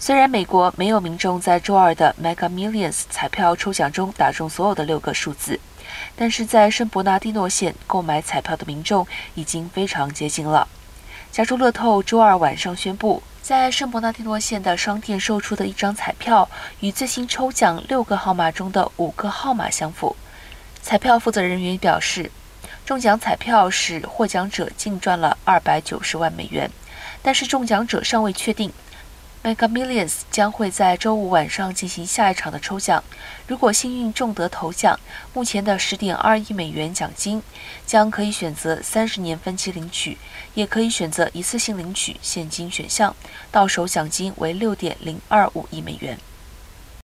[0.00, 5.58] 虽然美国没有民众在周二的 Mega Millions 彩票抽奖中打中所有的六个数字，
[6.14, 10.68] 但是在圣伯纳蒂诺县购买彩票的民众已经非常接近了。
[11.32, 20.14] 加州乐透周二晚上宣布，在圣伯纳蒂诺县的商店售出的一张彩票与最新抽奖六个号码中的五个号码相符。
[20.80, 22.30] 彩票负责人员表示，
[22.86, 26.70] 中奖彩票使获奖者净赚了二百九十万美元，
[27.20, 28.72] 但是中奖者尚未确定。
[29.44, 33.02] Mega Millions 将会在周五晚上进行下一场的抽奖。
[33.46, 34.98] 如果幸运中得头奖，
[35.32, 37.40] 目前的十点二亿美元奖金
[37.86, 40.18] 将可以选择三十年分期领取，
[40.54, 43.14] 也可以选择一次性领取现金选项，
[43.52, 46.18] 到手奖金为六点零二五亿美元。